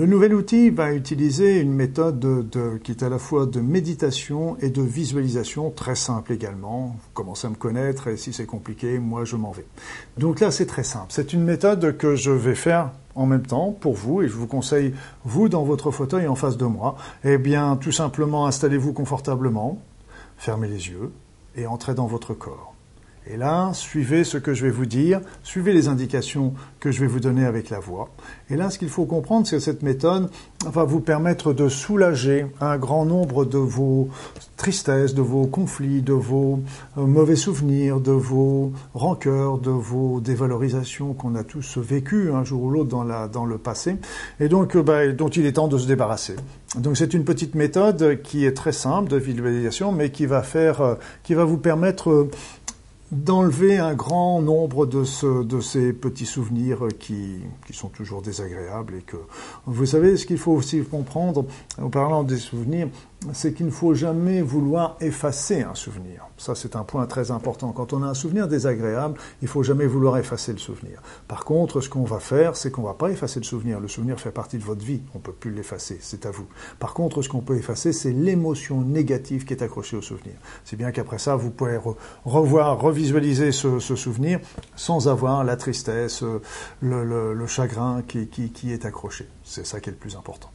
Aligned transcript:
Le 0.00 0.06
nouvel 0.06 0.32
outil 0.32 0.70
va 0.70 0.94
utiliser 0.94 1.60
une 1.60 1.74
méthode 1.74 2.18
de, 2.18 2.78
qui 2.82 2.92
est 2.92 3.02
à 3.02 3.10
la 3.10 3.18
fois 3.18 3.44
de 3.44 3.60
méditation 3.60 4.56
et 4.62 4.70
de 4.70 4.80
visualisation, 4.80 5.68
très 5.68 5.94
simple 5.94 6.32
également. 6.32 6.96
Vous 6.98 7.10
commencez 7.12 7.46
à 7.46 7.50
me 7.50 7.54
connaître 7.54 8.08
et 8.08 8.16
si 8.16 8.32
c'est 8.32 8.46
compliqué, 8.46 8.98
moi 8.98 9.26
je 9.26 9.36
m'en 9.36 9.50
vais. 9.50 9.66
Donc 10.16 10.40
là, 10.40 10.50
c'est 10.50 10.64
très 10.64 10.84
simple. 10.84 11.08
C'est 11.10 11.34
une 11.34 11.44
méthode 11.44 11.98
que 11.98 12.16
je 12.16 12.30
vais 12.30 12.54
faire 12.54 12.92
en 13.14 13.26
même 13.26 13.44
temps 13.44 13.76
pour 13.78 13.92
vous 13.92 14.22
et 14.22 14.28
je 14.28 14.32
vous 14.32 14.46
conseille, 14.46 14.94
vous 15.26 15.50
dans 15.50 15.64
votre 15.64 15.90
fauteuil 15.90 16.26
en 16.28 16.34
face 16.34 16.56
de 16.56 16.64
moi, 16.64 16.96
eh 17.22 17.36
bien 17.36 17.76
tout 17.76 17.92
simplement 17.92 18.46
installez-vous 18.46 18.94
confortablement, 18.94 19.82
fermez 20.38 20.68
les 20.68 20.88
yeux 20.88 21.12
et 21.56 21.66
entrez 21.66 21.92
dans 21.92 22.06
votre 22.06 22.32
corps. 22.32 22.74
Et 23.32 23.36
là, 23.36 23.70
suivez 23.74 24.24
ce 24.24 24.38
que 24.38 24.54
je 24.54 24.64
vais 24.64 24.72
vous 24.72 24.86
dire, 24.86 25.20
suivez 25.44 25.72
les 25.72 25.86
indications 25.86 26.52
que 26.80 26.90
je 26.90 27.00
vais 27.00 27.06
vous 27.06 27.20
donner 27.20 27.44
avec 27.44 27.70
la 27.70 27.78
voix. 27.78 28.08
Et 28.48 28.56
là, 28.56 28.70
ce 28.70 28.78
qu'il 28.78 28.88
faut 28.88 29.04
comprendre, 29.04 29.46
c'est 29.46 29.56
que 29.56 29.62
cette 29.62 29.84
méthode 29.84 30.28
va 30.66 30.82
vous 30.82 30.98
permettre 30.98 31.52
de 31.52 31.68
soulager 31.68 32.46
un 32.60 32.76
grand 32.76 33.04
nombre 33.04 33.44
de 33.44 33.58
vos 33.58 34.08
tristesses, 34.56 35.14
de 35.14 35.22
vos 35.22 35.46
conflits, 35.46 36.02
de 36.02 36.12
vos 36.12 36.60
euh, 36.98 37.06
mauvais 37.06 37.36
souvenirs, 37.36 38.00
de 38.00 38.12
vos 38.12 38.72
rancœurs, 38.92 39.58
de 39.58 39.70
vos 39.70 40.20
dévalorisations 40.20 41.14
qu'on 41.14 41.34
a 41.34 41.44
tous 41.44 41.78
vécues 41.78 42.30
un 42.32 42.44
jour 42.44 42.64
ou 42.64 42.70
l'autre 42.70 42.90
dans, 42.90 43.46
le 43.46 43.58
passé, 43.58 43.96
et 44.38 44.48
donc 44.48 44.76
euh, 44.76 44.82
bah, 44.82 45.08
dont 45.12 45.28
il 45.28 45.46
est 45.46 45.52
temps 45.52 45.68
de 45.68 45.78
se 45.78 45.86
débarrasser. 45.86 46.36
Donc 46.76 46.98
c'est 46.98 47.14
une 47.14 47.24
petite 47.24 47.54
méthode 47.54 48.20
qui 48.22 48.44
est 48.44 48.52
très 48.52 48.72
simple 48.72 49.08
de 49.08 49.16
visualisation, 49.16 49.92
mais 49.92 50.10
qui 50.10 50.26
va 50.26 50.42
faire, 50.42 50.82
euh, 50.82 50.94
qui 51.22 51.32
va 51.32 51.44
vous 51.44 51.58
permettre 51.58 52.28
d'enlever 53.12 53.78
un 53.78 53.94
grand 53.94 54.40
nombre 54.40 54.86
de, 54.86 55.04
ce, 55.04 55.42
de 55.42 55.60
ces 55.60 55.92
petits 55.92 56.26
souvenirs 56.26 56.86
qui, 56.98 57.40
qui, 57.66 57.72
sont 57.72 57.88
toujours 57.88 58.22
désagréables 58.22 58.94
et 58.96 59.02
que 59.02 59.16
vous 59.66 59.86
savez 59.86 60.16
ce 60.16 60.26
qu'il 60.26 60.38
faut 60.38 60.52
aussi 60.52 60.82
comprendre 60.84 61.44
en 61.80 61.90
parlant 61.90 62.22
des 62.22 62.36
souvenirs 62.36 62.88
c'est 63.32 63.52
qu'il 63.52 63.66
ne 63.66 63.70
faut 63.70 63.94
jamais 63.94 64.40
vouloir 64.40 64.96
effacer 65.00 65.62
un 65.62 65.74
souvenir. 65.74 66.26
Ça, 66.38 66.54
c'est 66.54 66.74
un 66.74 66.84
point 66.84 67.06
très 67.06 67.30
important. 67.30 67.72
Quand 67.72 67.92
on 67.92 68.02
a 68.02 68.06
un 68.06 68.14
souvenir 68.14 68.48
désagréable, 68.48 69.18
il 69.42 69.48
faut 69.48 69.62
jamais 69.62 69.86
vouloir 69.86 70.16
effacer 70.16 70.52
le 70.52 70.58
souvenir. 70.58 71.02
Par 71.28 71.44
contre, 71.44 71.82
ce 71.82 71.88
qu'on 71.90 72.04
va 72.04 72.18
faire, 72.18 72.56
c'est 72.56 72.70
qu'on 72.70 72.82
va 72.82 72.94
pas 72.94 73.10
effacer 73.10 73.38
le 73.38 73.44
souvenir. 73.44 73.78
Le 73.78 73.88
souvenir 73.88 74.18
fait 74.18 74.30
partie 74.30 74.56
de 74.56 74.64
votre 74.64 74.84
vie. 74.84 75.02
On 75.14 75.18
peut 75.18 75.32
plus 75.32 75.50
l'effacer. 75.50 75.98
C'est 76.00 76.24
à 76.24 76.30
vous. 76.30 76.46
Par 76.78 76.94
contre, 76.94 77.20
ce 77.20 77.28
qu'on 77.28 77.42
peut 77.42 77.56
effacer, 77.56 77.92
c'est 77.92 78.12
l'émotion 78.12 78.80
négative 78.80 79.44
qui 79.44 79.52
est 79.52 79.62
accrochée 79.62 79.96
au 79.96 80.02
souvenir. 80.02 80.34
C'est 80.64 80.76
bien 80.76 80.90
qu'après 80.90 81.18
ça, 81.18 81.36
vous 81.36 81.50
pouvez 81.50 81.78
revoir, 82.24 82.80
revisualiser 82.80 83.52
ce, 83.52 83.78
souvenir 83.78 84.40
sans 84.76 85.08
avoir 85.08 85.44
la 85.44 85.56
tristesse, 85.56 86.24
le, 86.80 87.46
chagrin 87.46 88.02
qui 88.02 88.72
est 88.72 88.84
accroché. 88.86 89.28
C'est 89.44 89.66
ça 89.66 89.80
qui 89.80 89.90
est 89.90 89.92
le 89.92 89.98
plus 89.98 90.16
important. 90.16 90.50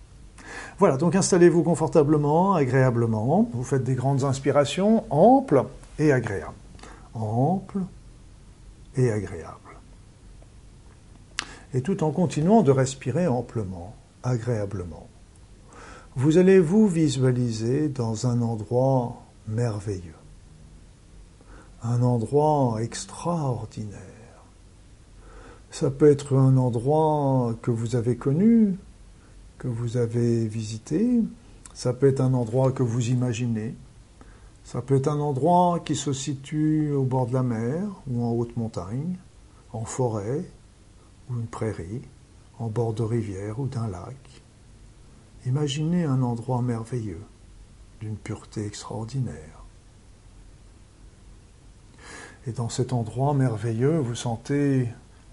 Voilà, 0.77 0.97
donc 0.97 1.15
installez-vous 1.15 1.63
confortablement, 1.63 2.53
agréablement. 2.53 3.49
Vous 3.53 3.63
faites 3.63 3.83
des 3.83 3.95
grandes 3.95 4.23
inspirations, 4.23 5.03
amples 5.09 5.63
et 5.99 6.11
agréables. 6.11 6.53
Amples 7.13 7.83
et 8.97 9.11
agréables. 9.11 9.59
Et 11.73 11.81
tout 11.81 12.03
en 12.03 12.11
continuant 12.11 12.61
de 12.61 12.71
respirer 12.71 13.27
amplement, 13.27 13.95
agréablement. 14.23 15.07
Vous 16.15 16.37
allez 16.37 16.59
vous 16.59 16.87
visualiser 16.87 17.89
dans 17.89 18.27
un 18.27 18.41
endroit 18.41 19.21
merveilleux. 19.47 20.13
Un 21.83 22.01
endroit 22.01 22.77
extraordinaire. 22.81 23.99
Ça 25.71 25.91
peut 25.91 26.09
être 26.09 26.37
un 26.37 26.55
endroit 26.55 27.53
que 27.61 27.69
vous 27.69 27.97
avez 27.97 28.15
connu, 28.15 28.77
que 29.57 29.67
vous 29.67 29.97
avez 29.97 30.47
visité, 30.47 31.21
ça 31.73 31.93
peut 31.93 32.07
être 32.07 32.21
un 32.21 32.33
endroit 32.33 32.71
que 32.71 32.83
vous 32.83 33.09
imaginez, 33.09 33.75
ça 34.63 34.81
peut 34.81 34.95
être 34.95 35.07
un 35.07 35.19
endroit 35.19 35.79
qui 35.79 35.95
se 35.95 36.11
situe 36.11 36.91
au 36.91 37.03
bord 37.03 37.27
de 37.27 37.33
la 37.33 37.43
mer 37.43 37.83
ou 38.07 38.23
en 38.23 38.31
haute 38.31 38.57
montagne, 38.57 39.15
en 39.73 39.85
forêt 39.85 40.43
ou 41.29 41.35
une 41.35 41.47
prairie, 41.47 42.01
en 42.59 42.67
bord 42.67 42.93
de 42.93 43.03
rivière 43.03 43.59
ou 43.59 43.67
d'un 43.67 43.87
lac. 43.87 44.15
Imaginez 45.45 46.05
un 46.05 46.23
endroit 46.23 46.61
merveilleux, 46.61 47.21
d'une 47.99 48.17
pureté 48.17 48.65
extraordinaire. 48.65 49.63
Et 52.47 52.51
dans 52.51 52.69
cet 52.69 52.93
endroit 52.93 53.33
merveilleux, 53.33 53.97
vous 53.99 54.15
sentez 54.15 54.87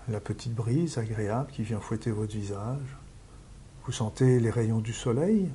la 0.08 0.20
petite 0.20 0.54
brise 0.54 0.98
agréable 0.98 1.50
qui 1.52 1.62
vient 1.62 1.80
fouetter 1.80 2.10
votre 2.10 2.34
visage. 2.34 2.96
Vous 3.84 3.92
sentez 3.92 4.38
les 4.38 4.50
rayons 4.50 4.80
du 4.80 4.92
soleil 4.92 5.48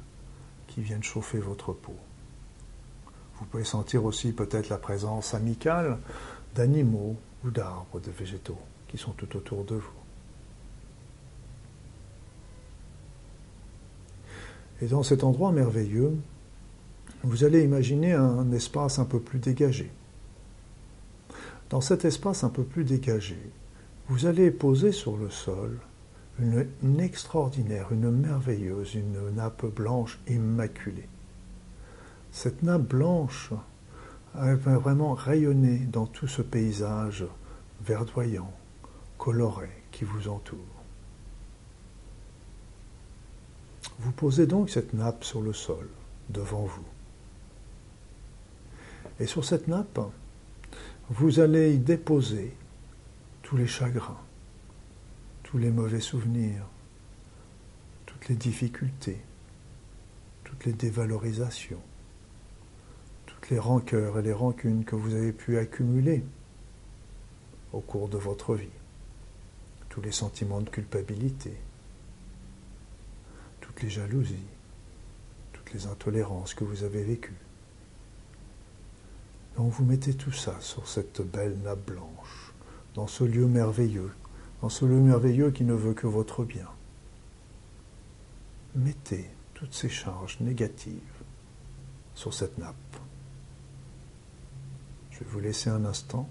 qui 0.67 0.81
viennent 0.81 1.03
chauffer 1.03 1.39
votre 1.39 1.71
peau. 1.71 1.95
Vous 3.39 3.45
pouvez 3.45 3.63
sentir 3.63 4.03
aussi 4.03 4.33
peut-être 4.33 4.69
la 4.69 4.77
présence 4.77 5.33
amicale 5.33 5.97
d'animaux 6.55 7.15
ou 7.45 7.51
d'arbres, 7.51 7.99
de 7.99 8.11
végétaux 8.11 8.57
qui 8.87 8.97
sont 8.97 9.11
tout 9.11 9.37
autour 9.37 9.63
de 9.63 9.75
vous. 9.75 9.91
Et 14.81 14.87
dans 14.87 15.03
cet 15.03 15.23
endroit 15.23 15.51
merveilleux, 15.51 16.15
vous 17.23 17.43
allez 17.43 17.63
imaginer 17.63 18.13
un 18.13 18.51
espace 18.51 18.99
un 18.99 19.05
peu 19.05 19.19
plus 19.19 19.39
dégagé. 19.39 19.91
Dans 21.69 21.81
cet 21.81 22.05
espace 22.05 22.43
un 22.43 22.49
peu 22.49 22.63
plus 22.63 22.83
dégagé, 22.83 23.37
vous 24.07 24.25
allez 24.25 24.51
poser 24.51 24.91
sur 24.91 25.17
le 25.17 25.29
sol 25.29 25.79
une, 26.39 26.99
extraordinaire, 26.99 27.91
une 27.91 28.11
merveilleuse, 28.11 28.95
une 28.95 29.31
nappe 29.35 29.65
blanche 29.65 30.19
immaculée. 30.27 31.09
Cette 32.31 32.63
nappe 32.63 32.83
blanche 32.83 33.51
va 34.33 34.77
vraiment 34.77 35.13
rayonner 35.13 35.79
dans 35.79 36.05
tout 36.05 36.27
ce 36.27 36.41
paysage 36.41 37.25
verdoyant, 37.83 38.51
coloré 39.17 39.69
qui 39.91 40.03
vous 40.03 40.27
entoure. 40.27 40.59
Vous 43.99 44.11
posez 44.11 44.45
donc 44.45 44.69
cette 44.69 44.93
nappe 44.93 45.23
sur 45.23 45.41
le 45.41 45.53
sol, 45.53 45.89
devant 46.29 46.65
vous. 46.65 46.85
Et 49.19 49.25
sur 49.25 49.43
cette 49.43 49.67
nappe, 49.67 49.99
vous 51.09 51.39
allez 51.39 51.73
y 51.73 51.79
déposer 51.79 52.55
tous 53.41 53.57
les 53.57 53.65
chagrins, 53.65 54.19
tous 55.47 55.57
les 55.57 55.71
mauvais 55.71 56.01
souvenirs, 56.01 56.65
toutes 58.05 58.27
les 58.27 58.35
difficultés, 58.35 59.21
toutes 60.43 60.65
les 60.65 60.73
dévalorisations, 60.73 61.81
toutes 63.25 63.49
les 63.49 63.57
rancœurs 63.57 64.19
et 64.19 64.23
les 64.23 64.33
rancunes 64.33 64.83
que 64.83 64.97
vous 64.97 65.15
avez 65.15 65.31
pu 65.31 65.57
accumuler 65.57 66.21
au 67.71 67.79
cours 67.79 68.09
de 68.09 68.17
votre 68.17 68.55
vie, 68.55 68.67
tous 69.87 70.01
les 70.01 70.11
sentiments 70.11 70.59
de 70.59 70.69
culpabilité, 70.69 71.53
toutes 73.61 73.81
les 73.81 73.89
jalousies, 73.89 74.49
toutes 75.53 75.71
les 75.71 75.87
intolérances 75.87 76.55
que 76.55 76.65
vous 76.65 76.83
avez 76.83 77.05
vécues. 77.05 77.39
Donc 79.55 79.71
vous 79.71 79.85
mettez 79.85 80.13
tout 80.13 80.33
ça 80.33 80.59
sur 80.59 80.89
cette 80.89 81.21
belle 81.21 81.57
nappe 81.63 81.89
blanche, 81.89 82.51
dans 82.95 83.07
ce 83.07 83.23
lieu 83.23 83.47
merveilleux 83.47 84.11
dans 84.61 84.69
ce 84.69 84.85
lieu 84.85 84.99
merveilleux 84.99 85.51
qui 85.51 85.63
ne 85.63 85.73
veut 85.73 85.93
que 85.93 86.07
votre 86.07 86.43
bien. 86.43 86.67
Mettez 88.75 89.29
toutes 89.53 89.73
ces 89.73 89.89
charges 89.89 90.37
négatives 90.39 91.01
sur 92.15 92.33
cette 92.33 92.57
nappe. 92.57 92.75
Je 95.11 95.19
vais 95.19 95.29
vous 95.29 95.39
laisser 95.39 95.69
un 95.69 95.85
instant, 95.85 96.27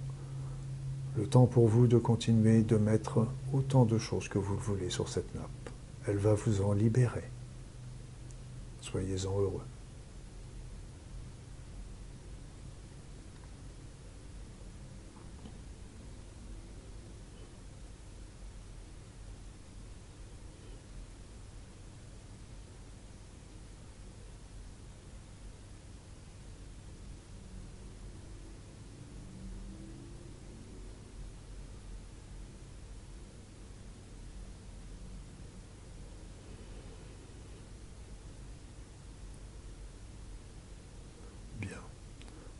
le 1.16 1.26
temps 1.26 1.46
pour 1.46 1.66
vous 1.66 1.86
de 1.86 1.98
continuer 1.98 2.62
de 2.62 2.76
mettre 2.76 3.26
autant 3.52 3.84
de 3.84 3.98
choses 3.98 4.28
que 4.28 4.38
vous 4.38 4.54
le 4.54 4.60
voulez 4.60 4.90
sur 4.90 5.08
cette 5.08 5.34
nappe. 5.34 5.70
Elle 6.06 6.18
va 6.18 6.34
vous 6.34 6.62
en 6.62 6.72
libérer. 6.72 7.24
Soyez-en 8.80 9.40
heureux. 9.40 9.64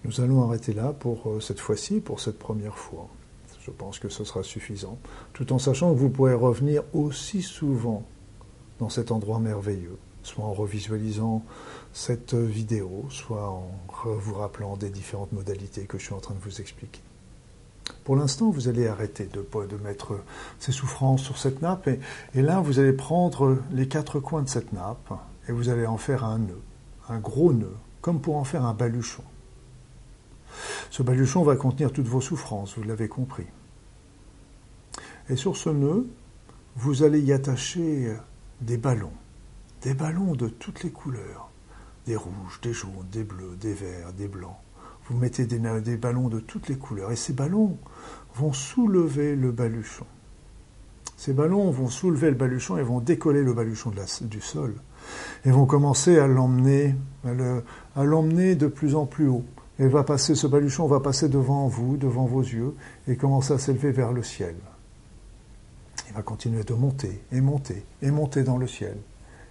Nous 0.06 0.20
allons 0.20 0.44
arrêter 0.44 0.73
là 0.73 0.93
pour 0.93 1.29
euh, 1.29 1.41
cette 1.41 1.58
fois-ci, 1.58 1.99
pour 1.99 2.20
cette 2.20 2.38
première 2.38 2.79
fois. 2.79 3.08
Je 3.61 3.73
pense 3.73 3.99
que 3.99 4.08
ce 4.08 4.23
sera 4.23 4.44
suffisant, 4.44 4.99
tout 5.32 5.53
en 5.53 5.58
sachant 5.58 5.93
que 5.93 5.99
vous 5.99 6.11
pourrez 6.11 6.35
revenir 6.35 6.85
aussi 6.93 7.43
souvent 7.43 8.05
dans 8.79 8.88
cet 8.88 9.11
endroit 9.11 9.41
merveilleux, 9.41 9.99
soit 10.23 10.44
en 10.44 10.53
revisualisant 10.53 11.44
cette 11.93 12.35
vidéo, 12.35 13.06
soit 13.08 13.50
en 13.50 13.69
vous 14.05 14.35
rappelant 14.35 14.76
des 14.76 14.91
différentes 14.91 15.32
modalités 15.32 15.87
que 15.87 15.99
je 15.99 16.05
suis 16.05 16.14
en 16.14 16.20
train 16.20 16.35
de 16.35 16.41
vous 16.41 16.61
expliquer. 16.61 17.00
Pour 18.05 18.14
l'instant, 18.14 18.50
vous 18.50 18.69
allez 18.69 18.87
arrêter 18.87 19.26
de, 19.26 19.44
mettre 19.82 20.20
ces 20.61 20.70
souffrances 20.70 21.23
sur 21.23 21.38
cette 21.38 21.62
nappe 21.62 21.88
et, 21.88 21.99
et, 22.37 22.43
là, 22.43 22.61
vous 22.61 22.79
allez 22.79 22.93
prendre 22.93 23.59
les 23.73 23.88
quatre 23.88 24.20
coins 24.20 24.43
de 24.43 24.49
cette 24.49 24.73
nappe 24.73 25.12
et 25.49 25.52
vous 25.52 25.69
allez 25.69 25.87
en 25.87 25.97
faire 25.97 26.25
un 26.25 26.38
nœud, 26.38 26.62
un 27.09 27.19
gros 27.19 27.52
nœud, 27.52 27.76
comme 28.00 28.20
pour 28.20 28.37
en 28.37 28.44
faire 28.44 28.64
un 28.64 28.75
baluchon. 28.75 29.25
Ce 30.91 31.03
baluchon 31.03 31.43
va 31.43 31.56
contenir 31.56 31.93
toutes 31.93 32.08
vos 32.08 32.20
souffrances, 32.20 32.76
vous 32.76 32.85
l'avez 32.85 33.08
compris. 33.08 33.47
Et 35.29 35.37
sur 35.37 35.56
ce 35.56 35.70
nœud, 35.70 36.06
vous 36.76 37.03
allez 37.03 37.20
y 37.20 37.32
attacher 37.32 38.14
des 38.61 38.76
ballons, 38.76 39.12
des 39.82 39.94
ballons 39.94 40.35
de 40.35 40.49
toutes 40.49 40.82
les 40.82 40.91
couleurs, 40.91 41.50
des 42.06 42.17
rouges, 42.17 42.61
des 42.62 42.73
jaunes, 42.73 43.06
des 43.11 43.25
bleus, 43.25 43.56
des 43.61 43.75
verts, 43.75 44.12
des 44.12 44.29
blancs. 44.29 44.56
Vous 45.08 45.17
mettez 45.17 45.47
des, 45.47 45.97
ballons 45.97 46.29
de 46.29 46.41
toutes 46.41 46.69
les 46.69 46.76
couleurs 46.76 47.12
et 47.12 47.17
ces 47.17 47.32
ballons 47.32 47.79
vont 48.35 48.52
soulever 48.52 49.37
le 49.37 49.52
baluchon. 49.52 50.06
Ces 51.17 51.32
ballons 51.32 51.70
vont 51.70 51.88
soulever 51.88 52.29
le 52.29 52.37
baluchon 52.37 52.76
et 52.76 52.82
vont 52.82 53.00
décoller 53.00 53.43
le 53.43 53.55
baluchon 53.55 53.93
du 54.23 54.41
sol 54.41 54.75
et 55.44 55.50
vont 55.50 55.64
commencer 55.64 56.19
à 56.19 56.26
l'emmener, 56.26 56.94
à 57.94 58.05
l'emmener 58.05 58.55
de 58.55 58.67
plus 58.67 58.94
en 58.94 59.06
plus 59.06 59.29
haut. 59.29 59.44
Va 59.78 60.05
passer, 60.05 60.34
ce 60.34 60.46
baluchon 60.46 60.87
va 60.87 61.00
passer 61.00 61.28
devant 61.28 61.69
vous, 61.69 61.96
devant 61.96 62.25
vos 62.25 62.40
yeux, 62.40 62.75
et 63.08 63.17
commencer 63.17 63.52
à 63.52 63.58
s'élever 63.58 63.93
vers 63.93 64.12
le 64.12 64.23
ciel. 64.23 64.55
Il 66.08 66.14
va 66.14 66.23
continuer 66.23 66.64
de 66.64 66.75
monter, 66.75 67.20
et 67.31 67.40
monter, 67.40 67.84
et 68.00 68.11
monter 68.11 68.43
dans 68.43 68.56
le 68.56 68.67
ciel. 68.67 68.96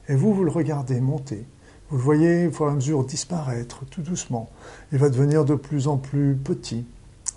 Et 0.07 0.15
vous, 0.15 0.33
vous 0.33 0.43
le 0.43 0.51
regardez 0.51 0.99
monter. 0.99 1.45
Vous 1.89 1.97
le 1.97 2.03
voyez 2.03 2.47
au 2.47 2.51
fur 2.51 2.67
et 2.67 2.71
à 2.71 2.73
mesure 2.73 3.03
disparaître 3.03 3.85
tout 3.85 4.01
doucement. 4.01 4.49
Il 4.91 4.97
va 4.97 5.09
devenir 5.09 5.45
de 5.45 5.53
plus 5.53 5.87
en 5.87 5.97
plus 5.97 6.35
petit. 6.35 6.85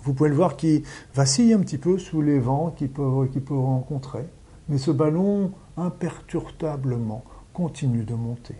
Vous 0.03 0.13
pouvez 0.13 0.29
le 0.29 0.35
voir 0.35 0.57
qui 0.57 0.83
vacille 1.13 1.53
un 1.53 1.59
petit 1.59 1.77
peu 1.77 1.99
sous 1.99 2.21
les 2.21 2.39
vents 2.39 2.73
qu'il 2.75 2.89
peut, 2.89 3.27
peut 3.45 3.53
rencontrer. 3.53 4.25
Mais 4.67 4.77
ce 4.79 4.91
ballon, 4.91 5.51
imperturbablement, 5.77 7.23
continue 7.53 8.03
de 8.03 8.15
monter. 8.15 8.55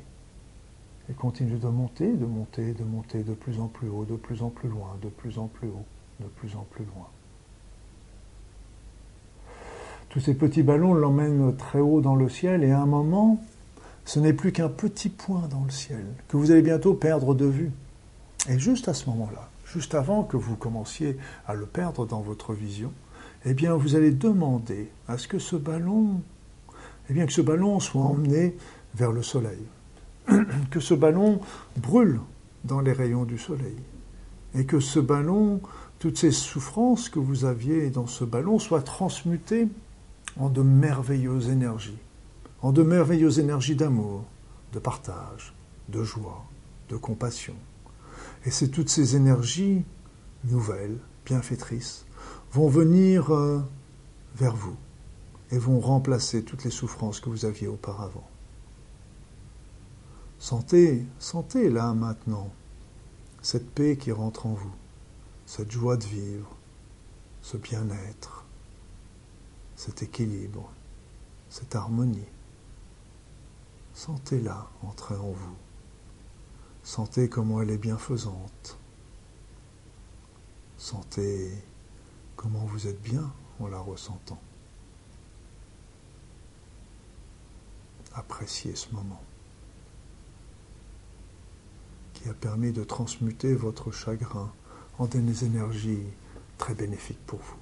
Et 1.10 1.14
continue 1.14 1.58
de 1.58 1.68
monter, 1.68 2.14
de 2.14 2.26
monter, 2.26 2.74
de 2.74 2.84
monter 2.84 3.24
de 3.24 3.34
plus 3.34 3.60
en 3.60 3.68
plus 3.68 3.90
haut, 3.90 4.06
de 4.06 4.16
plus 4.16 4.44
en 4.44 4.50
plus 4.50 4.70
loin, 4.70 4.96
de 5.02 5.10
plus 5.10 5.40
en 5.40 5.48
plus 5.48 5.68
haut, 5.68 5.86
de 6.20 6.28
plus 6.28 6.56
en 6.56 6.66
plus 6.70 6.86
loin. 6.86 7.08
Tous 10.10 10.20
ces 10.20 10.34
petits 10.34 10.64
ballons 10.64 10.94
l'emmènent 10.94 11.56
très 11.56 11.80
haut 11.80 12.02
dans 12.02 12.16
le 12.16 12.30
ciel 12.30 12.64
et 12.64 12.72
à 12.72 12.82
un 12.82 12.86
moment, 12.86 13.44
ce 14.06 14.20
n'est 14.20 14.34
plus 14.34 14.52
qu'un 14.52 14.70
petit 14.70 15.10
point 15.10 15.48
dans 15.50 15.64
le 15.64 15.70
ciel 15.70 16.06
que 16.28 16.38
vous 16.38 16.52
allez 16.52 16.62
bientôt 16.62 16.94
perdre 16.94 17.36
de 17.36 17.46
vue. 17.46 17.72
Et 18.48 18.58
juste 18.58 18.88
à 18.88 18.94
ce 18.94 19.10
moment-là, 19.10 19.50
juste 19.66 19.94
avant 19.94 20.24
que 20.24 20.38
vous 20.38 20.56
commenciez 20.56 21.18
à 21.48 21.54
le 21.54 21.66
perdre 21.66 22.06
dans 22.06 22.22
votre 22.22 22.54
vision, 22.54 22.92
eh 23.46 23.54
bien, 23.54 23.76
vous 23.76 23.96
allez 23.96 24.12
demander 24.12 24.90
à 25.08 25.18
ce 25.18 25.28
que 25.28 25.40
ce 25.40 25.56
ballon, 25.56 26.22
eh 27.10 27.14
bien, 27.14 27.26
que 27.26 27.34
ce 27.34 27.42
ballon 27.42 27.80
soit 27.80 28.02
emmené 28.02 28.56
vers 28.96 29.12
le 29.12 29.24
soleil. 29.24 29.60
que 30.72 30.80
ce 30.80 30.94
ballon 30.94 31.42
brûle 31.78 32.20
dans 32.64 32.82
les 32.82 32.94
rayons 32.94 33.26
du 33.26 33.38
soleil. 33.38 33.78
Et 34.56 34.66
que 34.66 34.80
ce 34.80 35.00
ballon, 35.00 35.62
toutes 36.00 36.18
ces 36.18 36.32
souffrances 36.32 37.10
que 37.10 37.20
vous 37.20 37.46
aviez 37.46 37.90
dans 37.90 38.08
ce 38.08 38.24
ballon 38.24 38.60
soient 38.60 38.82
transmutées 38.82 39.68
en 40.38 40.50
de 40.50 40.62
merveilleuses 40.62 41.50
énergies. 41.50 41.98
En 42.62 42.72
de 42.72 42.84
merveilleuses 42.84 43.40
énergies 43.40 43.76
d'amour, 43.76 44.26
de 44.74 44.80
partage, 44.80 45.54
de 45.90 46.04
joie, 46.04 46.46
de 46.90 46.98
compassion. 46.98 47.56
Et 48.46 48.52
c'est 48.52 48.70
toutes 48.70 48.90
ces 48.90 49.16
énergies 49.16 49.84
nouvelles, 50.46 50.98
bienfaitrices, 51.26 52.06
vont 52.52 52.70
venir 52.70 53.34
euh, 53.34 53.62
vers 54.36 54.56
vous 54.56 54.76
et 55.52 55.58
vont 55.58 55.80
remplacer 55.80 56.44
toutes 56.44 56.64
les 56.64 56.72
souffrances 56.72 57.20
que 57.20 57.30
vous 57.30 57.46
aviez 57.46 57.68
auparavant. 57.68 58.28
Sentez, 60.40 61.06
sentez 61.20 61.70
là 61.70 61.94
maintenant 61.94 62.50
cette 63.42 63.70
paix 63.72 63.98
qui 63.98 64.14
rentre 64.14 64.46
en 64.46 64.54
vous, 64.54 64.74
cette 65.46 65.70
joie 65.70 65.98
de 65.98 66.06
vivre, 66.06 66.56
ce 67.42 67.58
bien-être, 67.58 68.46
cet 69.76 70.02
équilibre, 70.02 70.72
cette 71.50 71.76
harmonie. 71.76 72.28
Sentez-la 73.94 74.70
entrer 74.82 75.16
en 75.16 75.32
vous. 75.32 75.56
Sentez 76.84 77.28
comment 77.28 77.62
elle 77.62 77.72
est 77.72 77.78
bienfaisante. 77.78 78.78
Sentez 80.78 81.52
comment 82.38 82.66
vous 82.66 82.88
êtes 82.88 83.02
bien 83.02 83.30
en 83.60 83.68
la 83.68 83.80
ressentant. 83.80 84.40
Appréciez 88.14 88.76
ce 88.76 88.90
moment 88.94 89.22
qui 92.22 92.30
a 92.30 92.34
permis 92.34 92.72
de 92.72 92.84
transmuter 92.84 93.54
votre 93.54 93.92
chagrin 93.92 94.52
en 94.98 95.06
des 95.06 95.46
énergies 95.46 96.04
très 96.58 96.74
bénéfiques 96.74 97.26
pour 97.26 97.40
vous. 97.40 97.56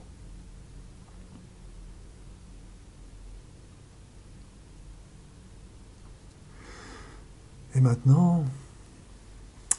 Et 7.75 7.80
maintenant, 7.80 8.44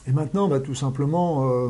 et 0.07 0.13
maintenant, 0.13 0.47
bah, 0.47 0.61
tout 0.61 0.75
simplement, 0.75 1.49
euh, 1.49 1.69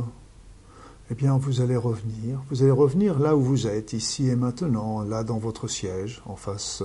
eh 1.10 1.16
bien, 1.16 1.38
vous 1.38 1.62
allez 1.62 1.76
revenir. 1.76 2.40
Vous 2.52 2.62
allez 2.62 2.72
revenir 2.72 3.18
là 3.18 3.36
où 3.36 3.42
vous 3.42 3.66
êtes, 3.66 3.94
ici 3.94 4.28
et 4.28 4.36
maintenant, 4.36 5.02
là 5.02 5.24
dans 5.24 5.40
votre 5.40 5.68
siège, 5.68 6.22
en 6.28 6.36
face 6.36 6.84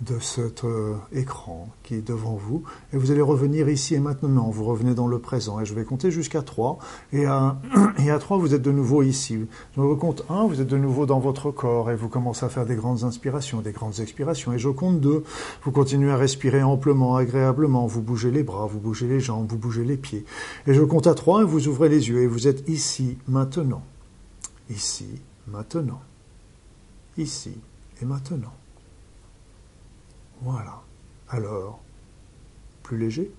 de 0.00 0.18
cet 0.18 0.64
euh, 0.64 0.94
écran 1.12 1.68
qui 1.82 1.94
est 1.94 2.06
devant 2.06 2.34
vous. 2.34 2.62
Et 2.92 2.98
vous 2.98 3.10
allez 3.10 3.22
revenir 3.22 3.68
ici 3.68 3.94
et 3.94 3.98
maintenant, 3.98 4.50
vous 4.50 4.64
revenez 4.64 4.94
dans 4.94 5.06
le 5.06 5.18
présent. 5.18 5.58
Et 5.60 5.64
je 5.64 5.74
vais 5.74 5.84
compter 5.84 6.10
jusqu'à 6.10 6.42
3 6.42 6.78
et 7.12 7.24
à, 7.24 7.56
et 7.98 8.10
à 8.10 8.18
3 8.18 8.36
vous 8.36 8.54
êtes 8.54 8.62
de 8.62 8.72
nouveau 8.72 9.02
ici. 9.02 9.38
Je 9.76 9.94
compte 9.94 10.24
1, 10.28 10.46
vous 10.46 10.60
êtes 10.60 10.66
de 10.66 10.76
nouveau 10.76 11.06
dans 11.06 11.18
votre 11.18 11.50
corps 11.50 11.90
et 11.90 11.96
vous 11.96 12.08
commencez 12.08 12.44
à 12.44 12.48
faire 12.48 12.66
des 12.66 12.74
grandes 12.74 13.04
inspirations, 13.04 13.62
des 13.62 13.72
grandes 13.72 14.00
expirations. 14.00 14.52
Et 14.52 14.58
je 14.58 14.68
compte 14.68 15.00
2, 15.00 15.24
vous 15.62 15.70
continuez 15.70 16.10
à 16.10 16.16
respirer 16.16 16.62
amplement, 16.62 17.16
agréablement, 17.16 17.86
vous 17.86 18.02
bougez 18.02 18.30
les 18.30 18.42
bras, 18.42 18.66
vous 18.66 18.80
bougez 18.80 19.06
les 19.06 19.20
jambes, 19.20 19.46
vous 19.48 19.58
bougez 19.58 19.84
les 19.84 19.96
pieds. 19.96 20.24
Et 20.66 20.74
je 20.74 20.82
compte 20.82 21.06
à 21.06 21.14
3 21.14 21.42
et 21.42 21.44
vous 21.44 21.68
ouvrez 21.68 21.88
les 21.88 22.08
yeux. 22.08 22.20
Et 22.20 22.26
vous 22.26 22.48
êtes 22.48 22.68
ici, 22.68 23.16
maintenant. 23.28 23.82
Ici, 24.68 25.08
maintenant. 25.46 26.00
Ici 27.16 27.56
et 28.02 28.04
maintenant. 28.04 28.52
Voilà. 30.40 30.82
Alors, 31.28 31.80
plus 32.82 32.98
léger? 32.98 33.32